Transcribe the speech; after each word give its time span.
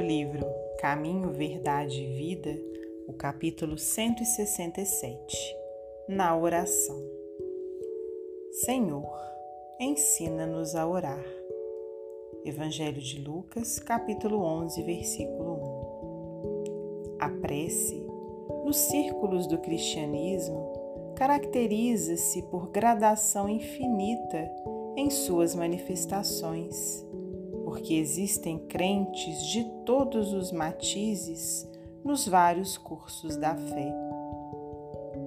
livro 0.00 0.46
Caminho, 0.80 1.30
Verdade 1.30 2.02
e 2.02 2.06
Vida, 2.14 2.58
o 3.06 3.12
capítulo 3.12 3.76
167, 3.76 5.56
na 6.08 6.36
oração. 6.36 6.98
Senhor, 8.64 9.12
ensina-nos 9.78 10.74
a 10.74 10.86
orar. 10.86 11.24
Evangelho 12.44 13.00
de 13.00 13.20
Lucas, 13.20 13.78
capítulo 13.78 14.38
11, 14.38 14.82
versículo 14.82 15.54
1. 17.16 17.16
A 17.20 17.28
prece, 17.28 18.04
nos 18.64 18.76
círculos 18.76 19.46
do 19.46 19.58
cristianismo, 19.58 21.14
caracteriza-se 21.16 22.42
por 22.44 22.68
gradação 22.70 23.48
infinita 23.48 24.50
em 24.96 25.10
suas 25.10 25.54
manifestações 25.54 27.06
porque 27.72 27.94
existem 27.94 28.58
crentes 28.58 29.46
de 29.46 29.64
todos 29.86 30.34
os 30.34 30.52
matizes 30.52 31.66
nos 32.04 32.28
vários 32.28 32.76
cursos 32.76 33.34
da 33.34 33.56
fé. 33.56 33.94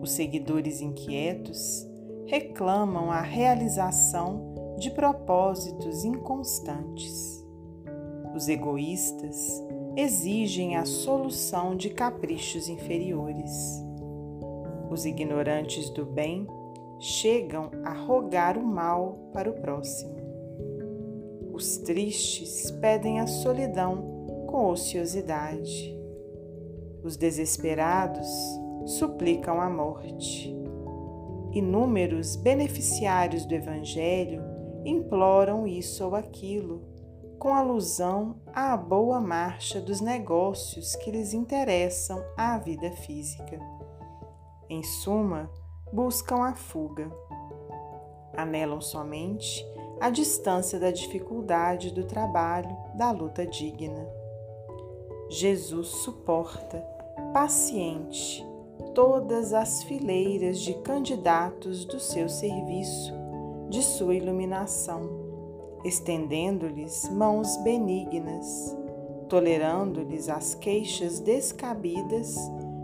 Os 0.00 0.10
seguidores 0.10 0.80
inquietos 0.80 1.86
reclamam 2.26 3.12
a 3.12 3.20
realização 3.20 4.74
de 4.76 4.90
propósitos 4.90 6.04
inconstantes. 6.04 7.46
Os 8.34 8.48
egoístas 8.48 9.62
exigem 9.96 10.74
a 10.74 10.84
solução 10.84 11.76
de 11.76 11.90
caprichos 11.90 12.68
inferiores. 12.68 13.52
Os 14.90 15.06
ignorantes 15.06 15.90
do 15.90 16.04
bem 16.04 16.44
chegam 16.98 17.70
a 17.84 17.92
rogar 17.92 18.58
o 18.58 18.66
mal 18.66 19.30
para 19.32 19.48
o 19.48 19.54
próximo. 19.60 20.31
Os 21.52 21.76
tristes 21.76 22.70
pedem 22.70 23.20
a 23.20 23.26
solidão 23.26 24.46
com 24.46 24.70
ociosidade. 24.70 25.94
Os 27.02 27.16
desesperados 27.16 28.26
suplicam 28.86 29.60
a 29.60 29.68
morte. 29.68 30.54
Inúmeros 31.52 32.36
beneficiários 32.36 33.44
do 33.44 33.54
Evangelho 33.54 34.42
imploram 34.84 35.66
isso 35.66 36.04
ou 36.06 36.14
aquilo, 36.14 36.82
com 37.38 37.54
alusão 37.54 38.40
à 38.54 38.76
boa 38.76 39.20
marcha 39.20 39.80
dos 39.80 40.00
negócios 40.00 40.96
que 40.96 41.10
lhes 41.10 41.34
interessam 41.34 42.24
à 42.36 42.56
vida 42.56 42.90
física. 42.92 43.58
Em 44.70 44.82
suma, 44.82 45.50
buscam 45.92 46.44
a 46.44 46.54
fuga. 46.54 47.10
Anelam 48.34 48.80
somente 48.80 49.62
a 50.02 50.10
distância 50.10 50.80
da 50.80 50.90
dificuldade 50.90 51.92
do 51.92 52.02
trabalho, 52.02 52.76
da 52.92 53.12
luta 53.12 53.46
digna. 53.46 54.04
Jesus 55.28 55.86
suporta, 55.86 56.84
paciente, 57.32 58.44
todas 58.96 59.54
as 59.54 59.84
fileiras 59.84 60.58
de 60.58 60.74
candidatos 60.74 61.84
do 61.84 62.00
seu 62.00 62.28
serviço, 62.28 63.12
de 63.68 63.80
sua 63.80 64.16
iluminação, 64.16 65.08
estendendo-lhes 65.84 67.08
mãos 67.08 67.56
benignas, 67.58 68.76
tolerando-lhes 69.28 70.28
as 70.28 70.52
queixas 70.56 71.20
descabidas 71.20 72.34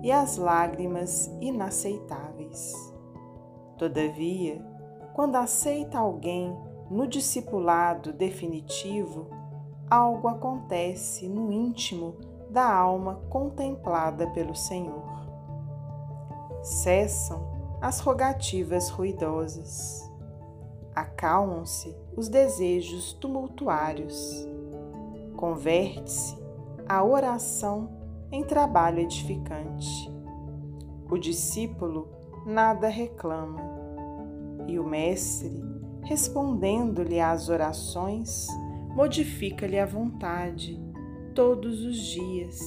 e 0.00 0.12
as 0.12 0.36
lágrimas 0.36 1.28
inaceitáveis. 1.40 2.72
Todavia, 3.76 4.64
quando 5.12 5.34
aceita 5.34 5.98
alguém 5.98 6.69
no 6.90 7.06
discipulado 7.06 8.12
definitivo, 8.12 9.28
algo 9.88 10.26
acontece 10.26 11.28
no 11.28 11.52
íntimo 11.52 12.16
da 12.50 12.68
alma 12.68 13.20
contemplada 13.30 14.26
pelo 14.30 14.56
Senhor. 14.56 15.08
Cessam 16.62 17.48
as 17.80 18.00
rogativas 18.00 18.90
ruidosas, 18.90 20.10
acalmam-se 20.94 21.96
os 22.16 22.28
desejos 22.28 23.12
tumultuários, 23.12 24.46
converte-se 25.36 26.36
a 26.88 27.04
oração 27.04 27.88
em 28.32 28.42
trabalho 28.42 28.98
edificante. 28.98 30.10
O 31.08 31.16
discípulo 31.16 32.08
nada 32.44 32.88
reclama 32.88 33.60
e 34.66 34.78
o 34.78 34.84
Mestre 34.84 35.69
respondendo-lhe 36.04 37.20
às 37.20 37.48
orações, 37.48 38.46
modifica-lhe 38.94 39.78
a 39.78 39.86
vontade 39.86 40.80
todos 41.34 41.84
os 41.84 41.96
dias, 41.96 42.58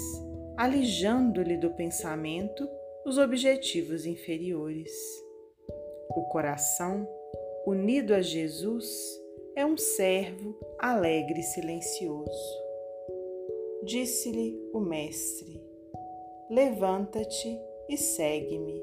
alijando-lhe 0.57 1.57
do 1.57 1.71
pensamento 1.71 2.67
os 3.05 3.17
objetivos 3.17 4.05
inferiores. 4.05 4.91
O 6.15 6.23
coração, 6.23 7.07
unido 7.65 8.13
a 8.13 8.21
Jesus, 8.21 8.87
é 9.55 9.65
um 9.65 9.77
servo 9.77 10.57
alegre 10.79 11.39
e 11.39 11.43
silencioso. 11.43 12.63
Disse-lhe 13.83 14.57
o 14.73 14.79
Mestre: 14.79 15.61
Levanta-te 16.49 17.59
e 17.89 17.97
segue-me. 17.97 18.81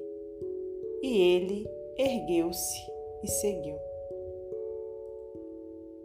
E 1.02 1.18
ele 1.18 1.66
ergueu-se 1.96 2.78
e 3.22 3.28
seguiu. 3.28 3.89